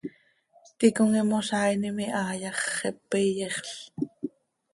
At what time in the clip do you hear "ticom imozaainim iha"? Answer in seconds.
0.77-2.23